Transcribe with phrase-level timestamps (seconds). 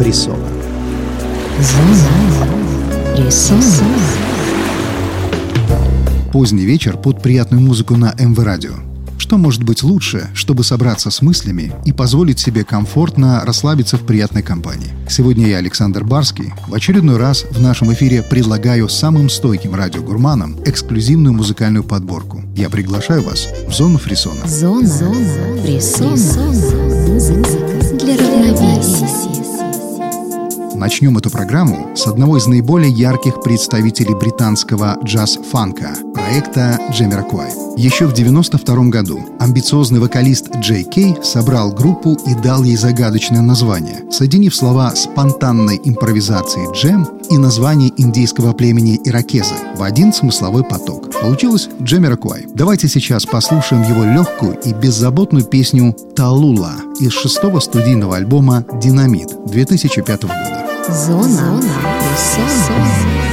[0.00, 0.48] фрисона.
[1.60, 1.94] Зона
[3.14, 3.62] фрисона.
[6.32, 8.72] Поздний вечер под приятную музыку на МВ Радио.
[9.18, 14.42] Что может быть лучше, чтобы собраться с мыслями и позволить себе комфортно расслабиться в приятной
[14.42, 14.88] компании?
[15.06, 21.34] Сегодня я, Александр Барский, в очередной раз в нашем эфире предлагаю самым стойким радиогурманам эксклюзивную
[21.34, 22.42] музыкальную подборку.
[22.56, 24.48] Я приглашаю вас в зону фрисона.
[24.48, 26.10] Зона, Зона фрисона.
[27.06, 29.59] Музыка для равновесия.
[30.80, 37.50] Начнем эту программу с одного из наиболее ярких представителей британского джаз-фанка– проекта Джемеракуай.
[37.76, 44.10] Еще в 1992 году амбициозный вокалист Джей Кей собрал группу и дал ей загадочное название,
[44.10, 51.12] соединив слова спонтанной импровизации джем и название индейского племени иракезы в один смысловой поток.
[51.20, 52.46] Получилось Джемеракуай.
[52.54, 60.22] Давайте сейчас послушаем его легкую и беззаботную песню «Талула» из шестого студийного альбома «Динамит» 2005
[60.22, 60.69] года.
[60.92, 61.60] Зона,
[62.16, 63.29] Зона фрисона.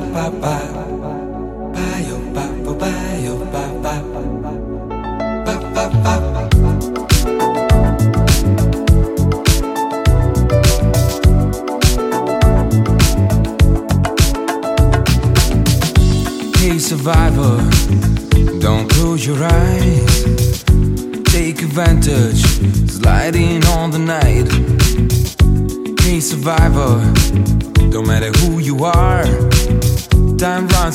[0.00, 0.81] papá.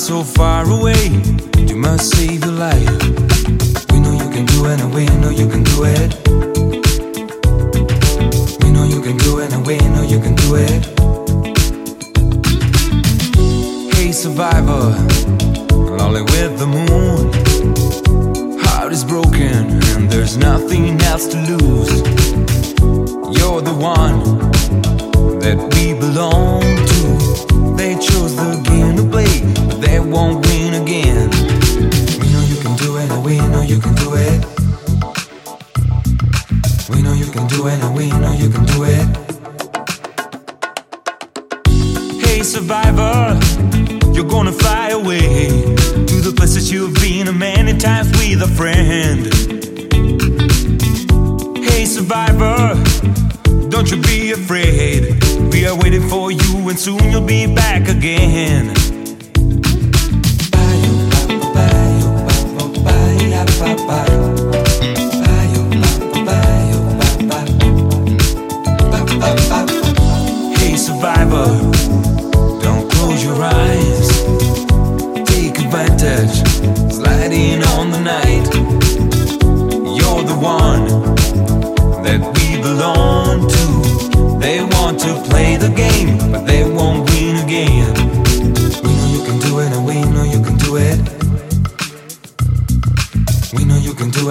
[0.08, 1.27] so far away.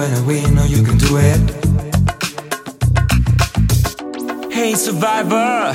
[0.00, 1.40] it, and we know you can do it.
[4.52, 5.72] Hey, survivor,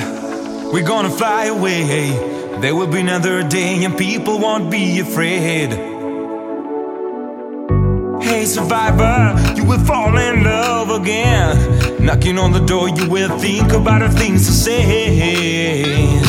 [0.72, 2.12] we're gonna fly away.
[2.60, 5.70] There will be another day, and people won't be afraid.
[8.22, 12.04] Hey, survivor, you will fall in love again.
[12.04, 16.23] Knocking on the door, you will think about the things to say.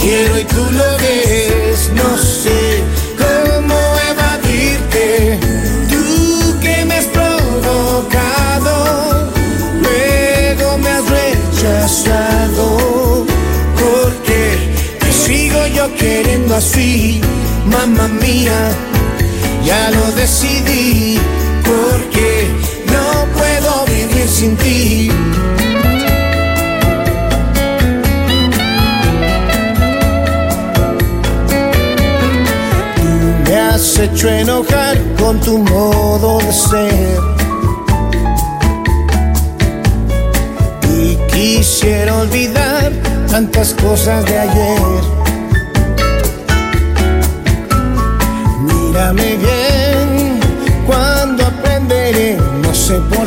[0.00, 2.82] Quiero y tú lo ves, no sé
[3.16, 3.78] cómo
[4.10, 5.38] evadirte.
[5.88, 8.74] Tú que me has provocado,
[9.80, 12.66] luego me has rechazado.
[13.80, 14.58] Porque
[15.00, 17.22] te sigo yo queriendo así,
[17.64, 18.70] mamá mía.
[19.64, 21.18] Ya lo decidí,
[21.64, 22.50] porque
[22.92, 25.10] no puedo vivir sin ti.
[34.04, 37.18] hecho enojar con tu modo de ser.
[40.98, 42.92] Y quisiera olvidar
[43.30, 45.02] tantas cosas de ayer.
[48.68, 50.40] Mírame bien
[50.86, 53.23] cuando aprenderé, no sé por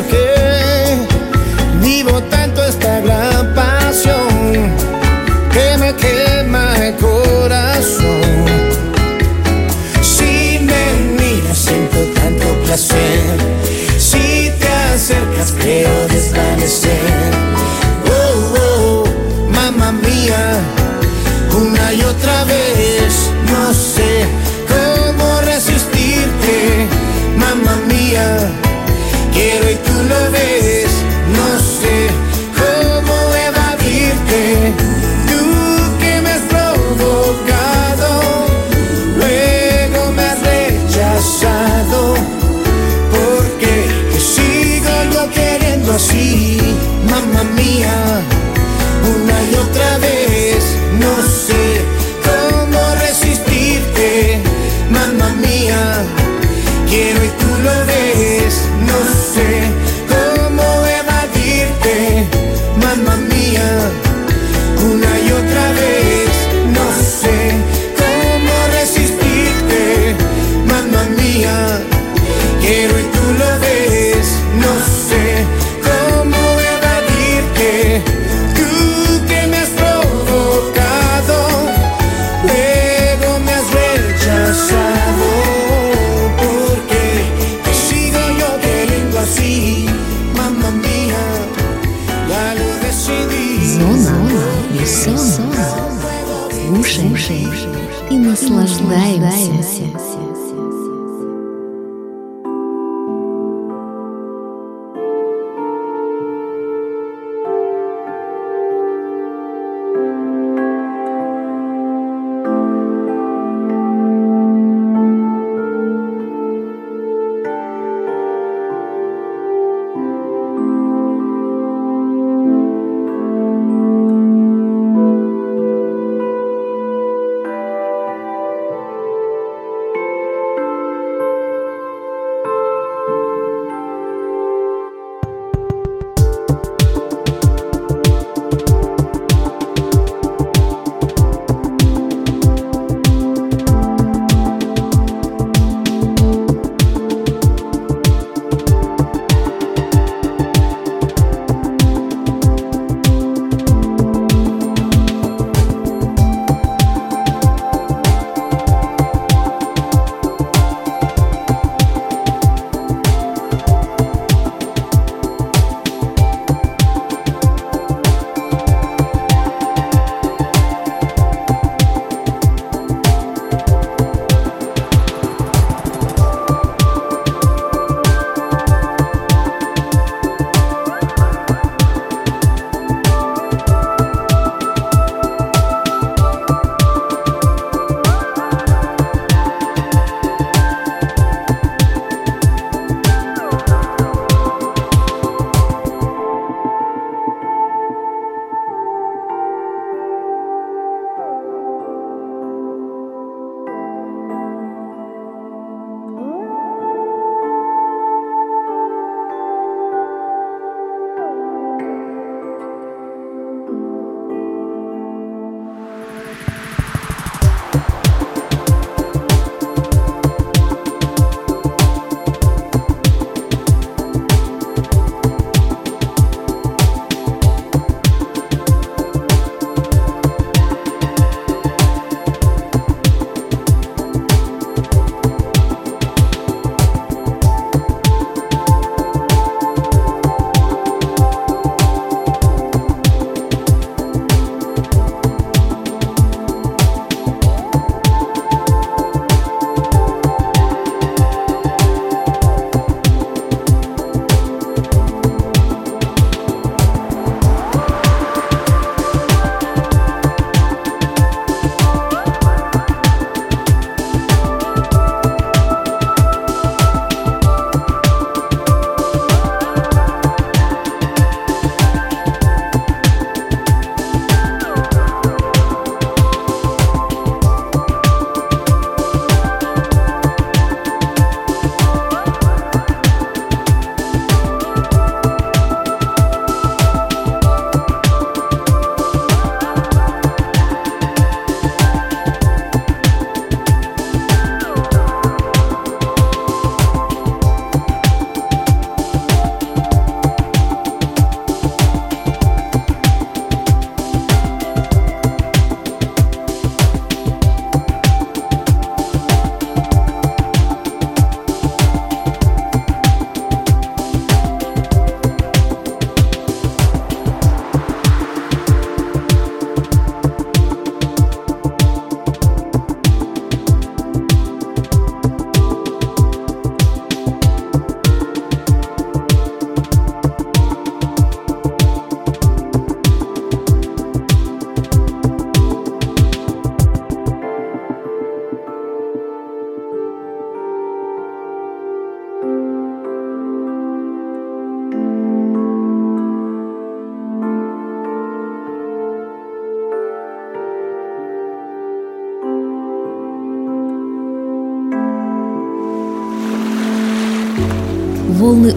[21.98, 23.30] y otra vez.
[23.50, 24.26] No sé
[24.72, 26.86] cómo resistirte,
[27.36, 28.26] mamá mía.
[29.32, 30.90] Quiero y tú lo ves.
[31.38, 31.96] No sé
[32.60, 33.14] cómo
[33.48, 34.72] evadirte.
[35.30, 35.42] Tú
[36.00, 38.10] que me has provocado,
[39.16, 42.14] luego me has rechazado.
[43.14, 43.72] Porque
[44.34, 46.58] sigo yo queriendo así,
[47.10, 47.94] mamá mía.
[49.14, 50.17] Una y otra vez.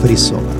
[0.00, 0.50] фрисона.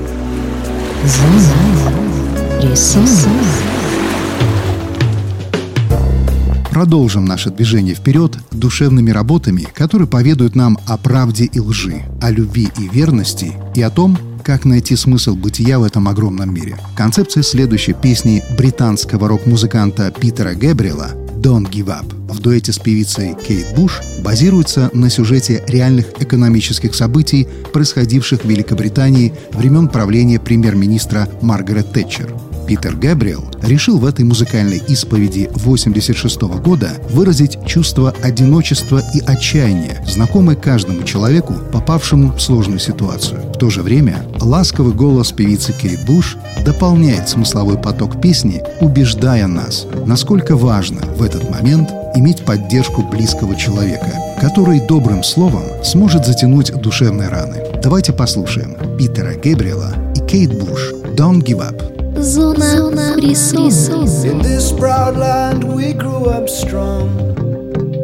[6.71, 12.69] Продолжим наше движение вперед душевными работами, которые поведают нам о правде и лжи, о любви
[12.77, 16.77] и верности и о том, как найти смысл бытия в этом огромном мире.
[16.95, 23.75] Концепция следующей песни британского рок-музыканта Питера Гэбриэла «Don't Give Up» в дуэте с певицей Кейт
[23.75, 32.33] Буш базируется на сюжете реальных экономических событий, происходивших в Великобритании времен правления премьер-министра Маргарет Тэтчер–
[32.67, 40.55] Питер Габриэл решил в этой музыкальной исповеди 86 года выразить чувство одиночества и отчаяния, знакомое
[40.55, 43.41] каждому человеку, попавшему в сложную ситуацию.
[43.53, 49.85] В то же время ласковый голос певицы Кейт Буш дополняет смысловой поток песни, убеждая нас,
[50.05, 57.29] насколько важно в этот момент иметь поддержку близкого человека, который добрым словом сможет затянуть душевные
[57.29, 57.57] раны.
[57.81, 62.00] Давайте послушаем Питера Гэбриэла и Кейт Буш «Don't Give Up».
[62.20, 64.30] Зона фрисона.
[64.30, 67.08] In this proud land we grew up strong.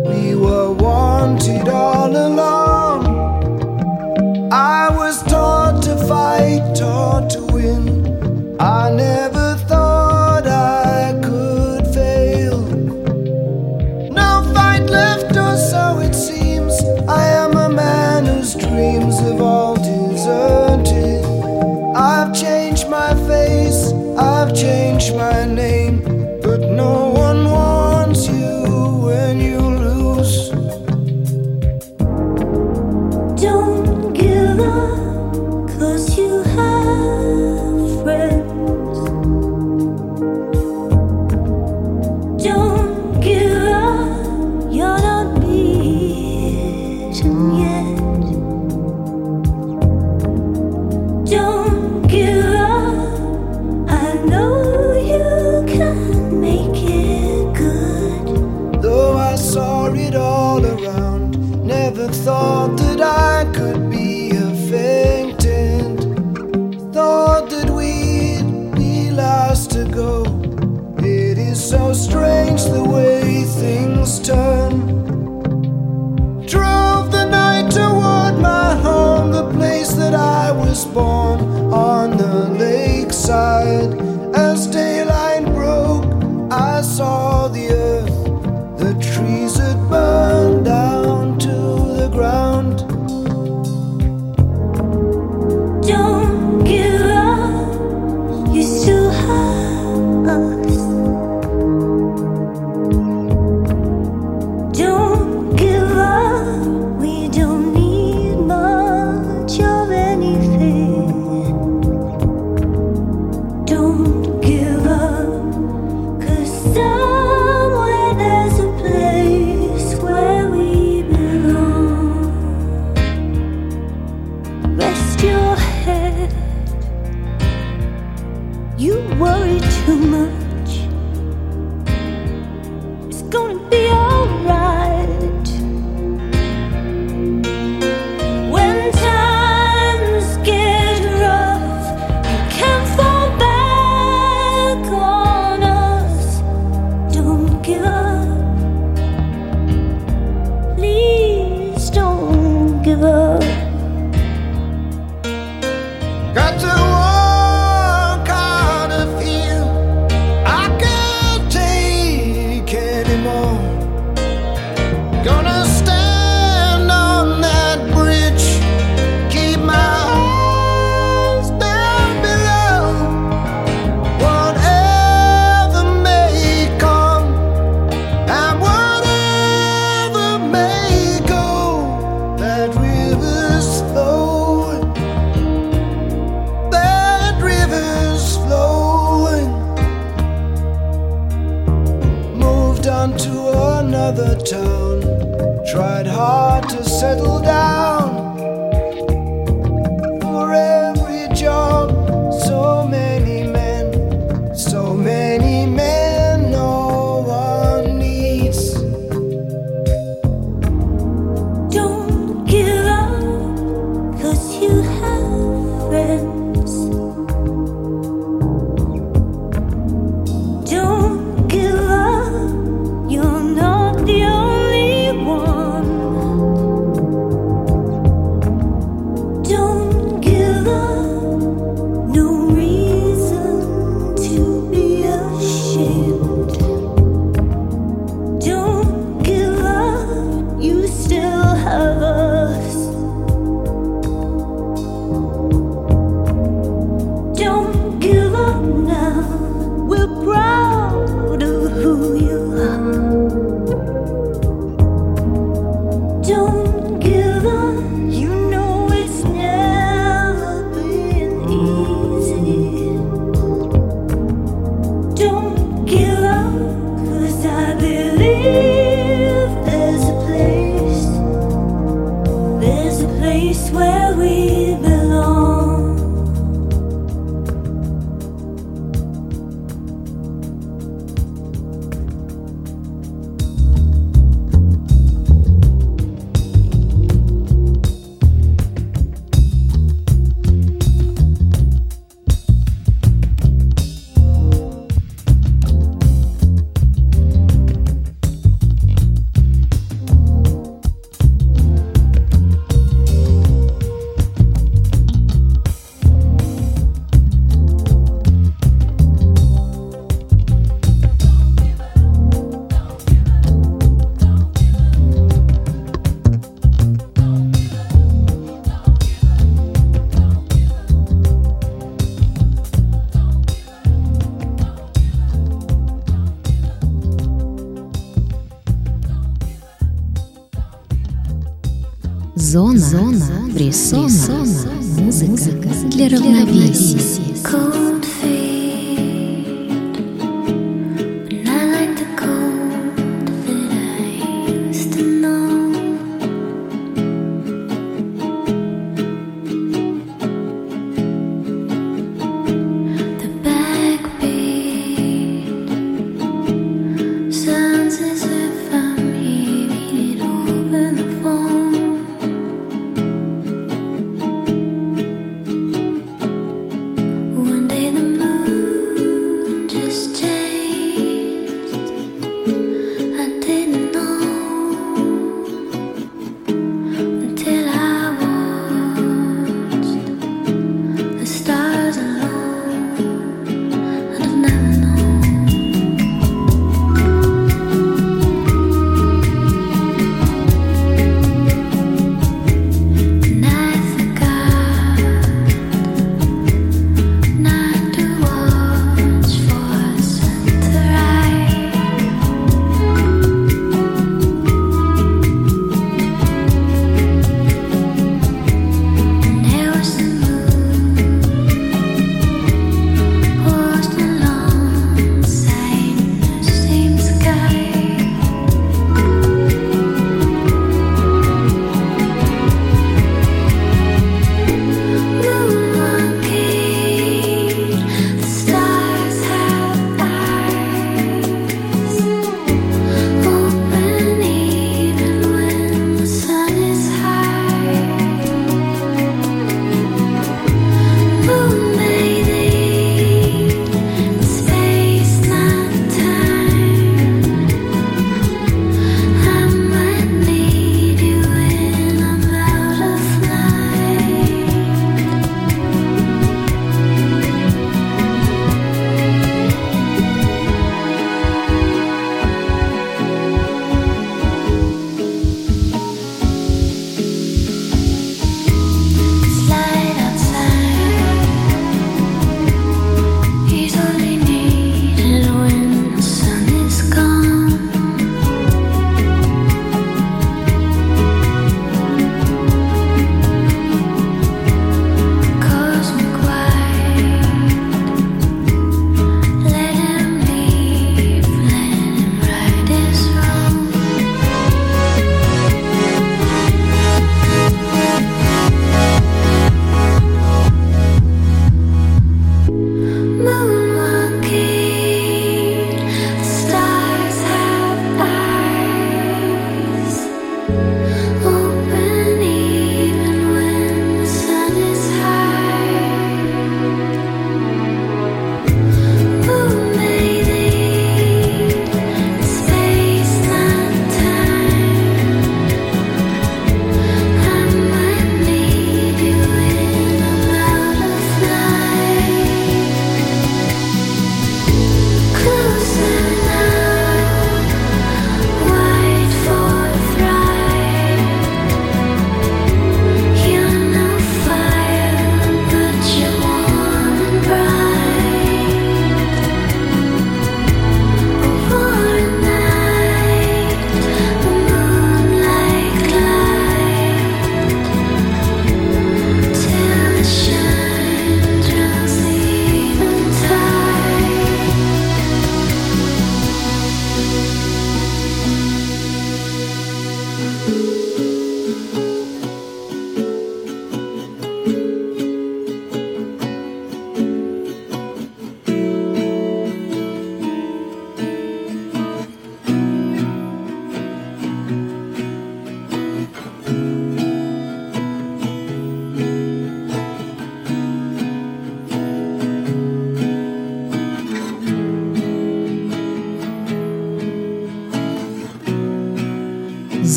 [0.09, 3.01] We were wanted all along.
[4.53, 7.85] I was taught to fight, taught to win.
[8.61, 9.36] I never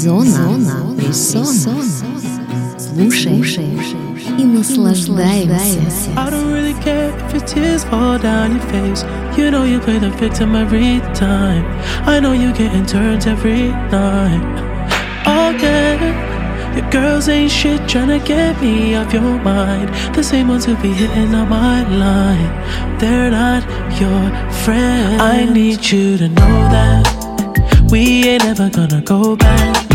[0.01, 1.83] Зона, зона, зона, зона.
[2.79, 3.69] Слушай,
[4.39, 5.51] и наслаждайся.
[6.17, 9.05] I don't really care if your tears fall down your face.
[9.37, 11.65] You know you play the victim every time.
[12.07, 14.43] I know you getting turns every night.
[15.27, 16.01] Again,
[16.77, 19.89] your girls ain't shit trying to get me off your mind.
[20.15, 22.51] The same ones who be hitting on my line.
[23.01, 23.63] They're not
[24.01, 24.23] your
[24.65, 25.21] friends.
[25.35, 27.05] I need you to know that
[27.93, 29.90] we ain't ever gonna go back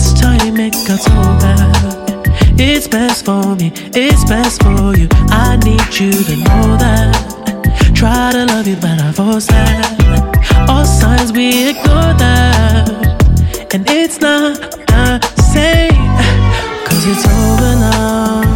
[0.00, 2.26] this time it got so bad.
[2.58, 5.08] It's best for me, it's best for you.
[5.28, 7.92] I need you to know that.
[7.94, 10.68] Try to love you, but I force that.
[10.68, 14.56] All signs we ignore that, and it's not
[14.88, 15.20] the
[15.52, 16.08] same.
[16.86, 18.49] Cause it's over now.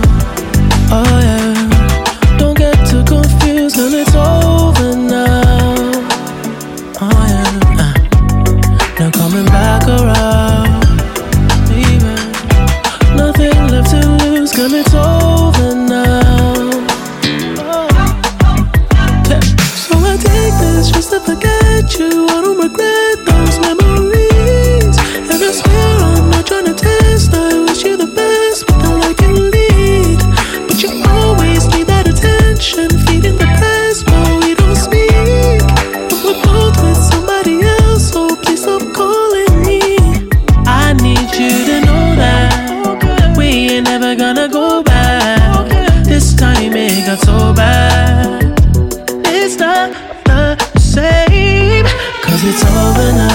[52.46, 53.33] it's over now.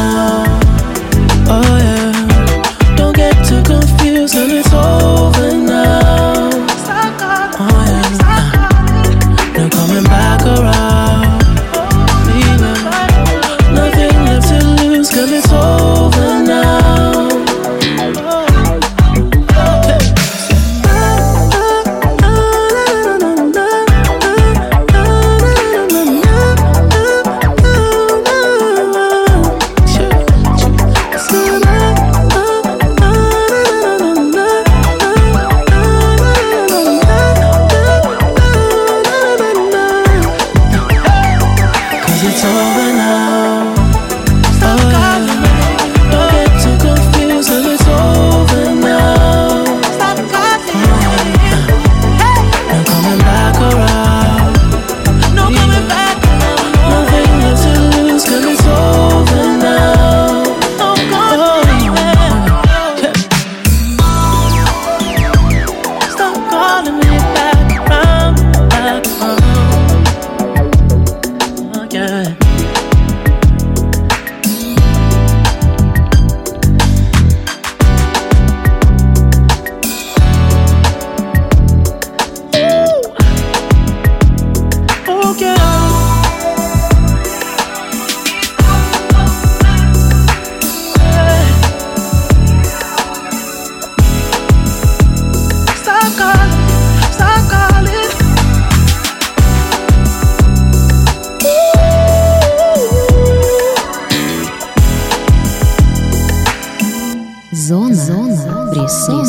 [108.06, 108.70] Зона.
[108.72, 109.26] Прессон.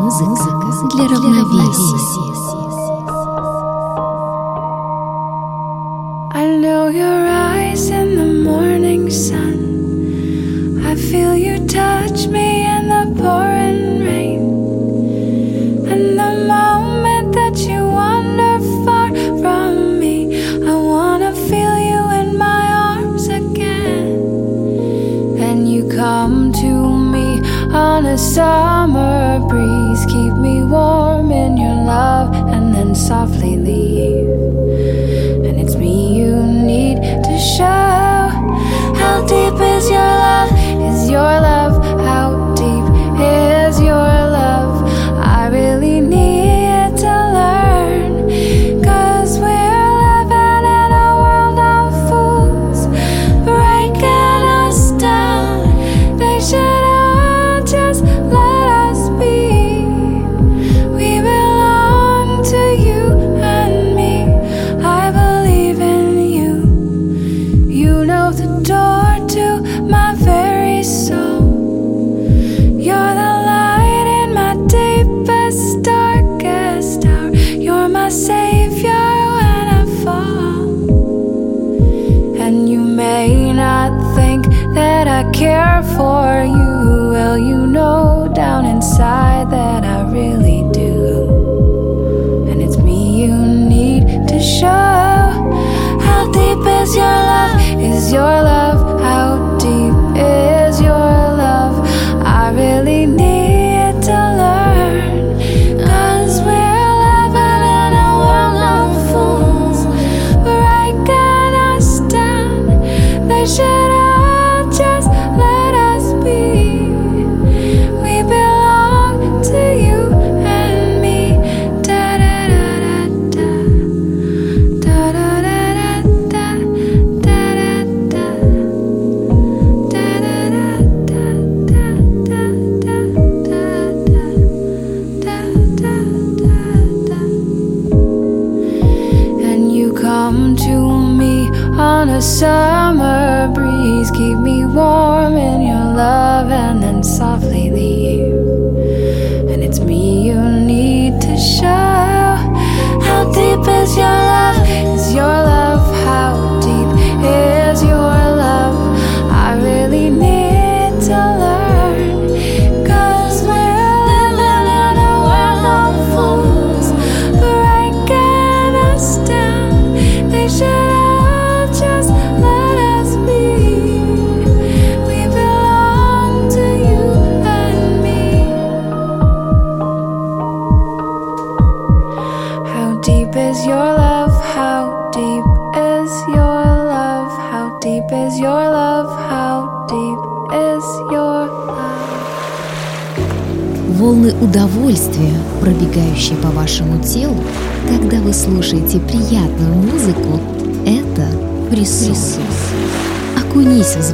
[0.00, 0.46] Музыка.
[0.94, 1.98] Для равновесия.
[6.34, 9.58] I know your eyes in the morning sun.
[10.84, 12.01] I feel you touch.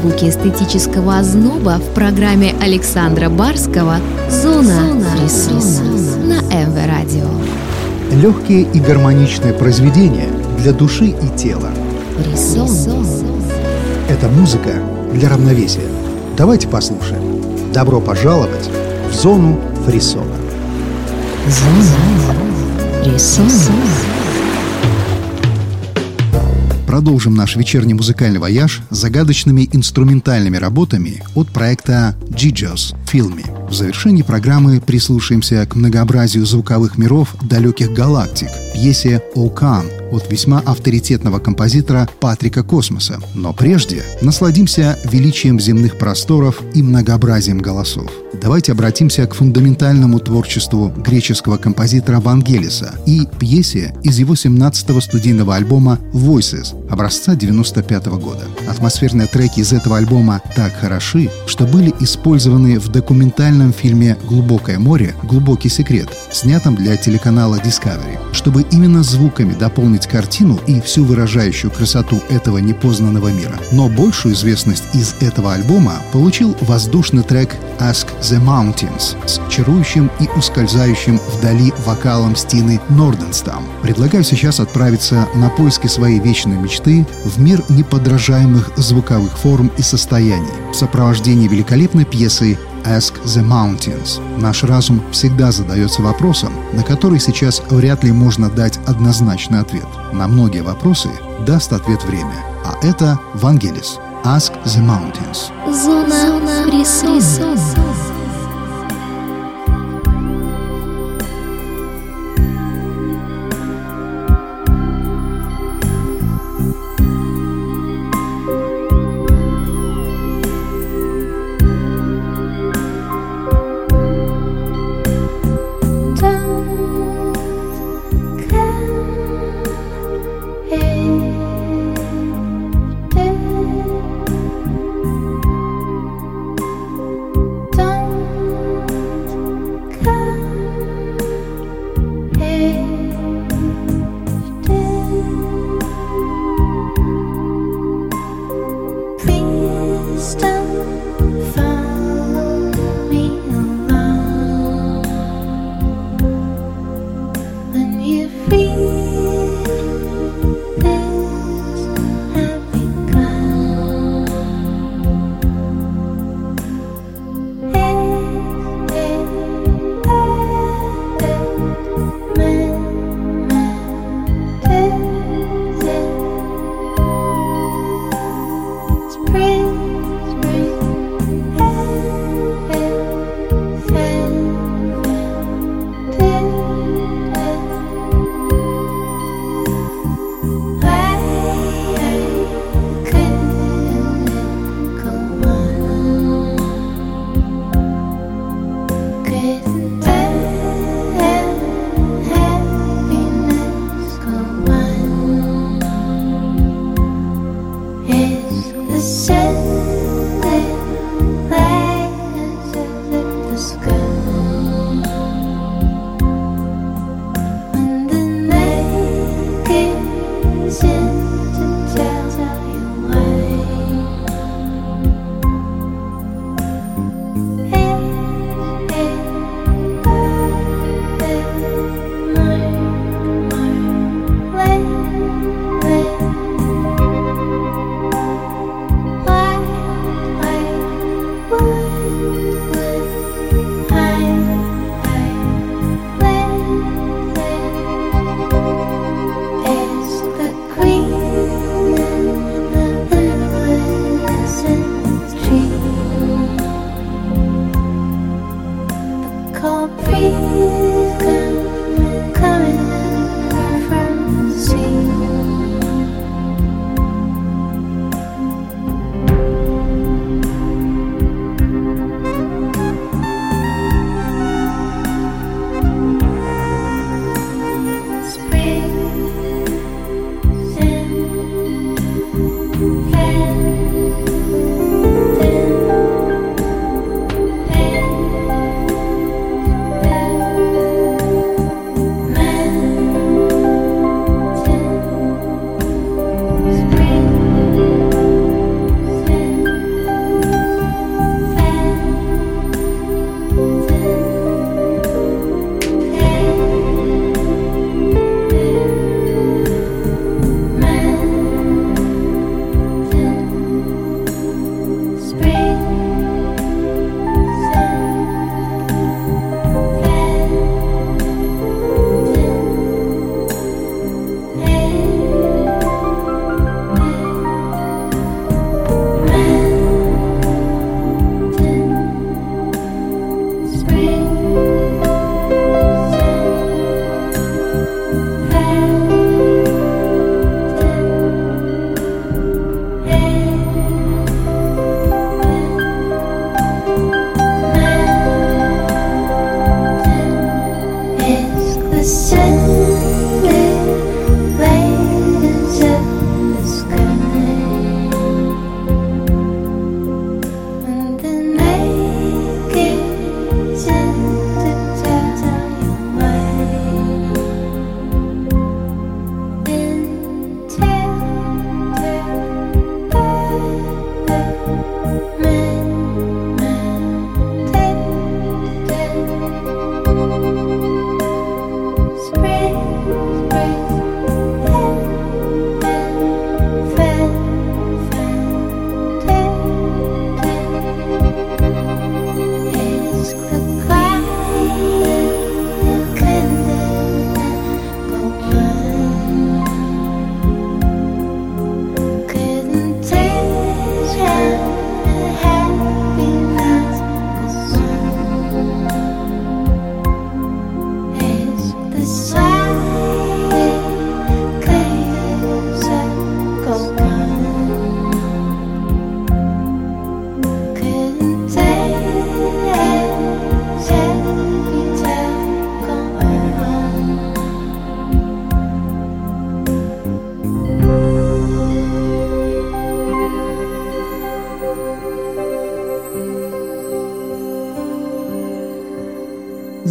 [0.08, 3.96] Звуки эстетического озноба в программе Александра Барского
[4.30, 5.82] «Зона, Фрисона»
[6.24, 7.28] на МВ Радио.
[8.12, 11.68] Легкие и гармоничные произведения для души и тела.
[12.16, 13.06] Фрисон.
[14.08, 14.80] Это музыка
[15.12, 15.86] для равновесия.
[16.38, 17.42] Давайте послушаем.
[17.74, 18.70] Добро пожаловать
[19.10, 20.36] в зону фрисона.
[21.48, 22.34] Зона.
[23.04, 23.44] Фрисон.
[26.88, 33.68] Продолжим наш вечерний музыкальный вояж загадочными инструментальными работами от проекта GJOS Filmy.
[33.68, 41.38] В завершении программы прислушаемся к многообразию звуковых миров далеких галактик, пьесе «Окан» от весьма авторитетного
[41.38, 43.20] композитора Патрика Космоса.
[43.34, 48.10] Но прежде насладимся величием земных просторов и многообразием голосов.
[48.40, 55.98] Давайте обратимся к фундаментальному творчеству греческого композитора Вангелиса и пьесе из его 17-го студийного альбома
[56.12, 58.44] «Voices» образца 95 года.
[58.68, 65.14] Атмосферные треки из этого альбома так хороши, что были использованы в документальном фильме «Глубокое море.
[65.22, 68.18] Глубокий секрет», снятом для телеканала Discovery.
[68.32, 73.58] Чтобы именно звуками дополнить картину и всю выражающую красоту этого непознанного мира.
[73.72, 80.28] Но большую известность из этого альбома получил воздушный трек «Ask the Mountains» с чарующим и
[80.36, 83.64] ускользающим вдали вокалом Стины Норденстам.
[83.82, 90.72] Предлагаю сейчас отправиться на поиски своей вечной мечты в мир неподражаемых звуковых форм и состояний
[90.72, 92.58] в сопровождении великолепной пьесы
[92.88, 94.18] Ask the Mountains.
[94.40, 99.86] Наш разум всегда задается вопросом, на который сейчас вряд ли можно дать однозначный ответ.
[100.14, 101.10] На многие вопросы
[101.46, 102.34] даст ответ время.
[102.64, 103.98] А это Вангелис.
[104.24, 105.50] Ask the Mountains.
[105.70, 107.18] Зона Фрисон.
[107.18, 107.97] Don't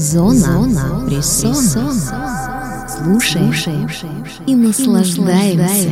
[0.08, 1.94] Зона, фриссона.
[2.88, 3.90] Слушаем,
[4.46, 5.92] и наслаждаемся.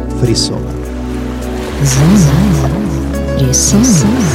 [0.21, 0.71] фрисона.
[1.83, 2.31] Зона
[3.39, 4.30] фрисона.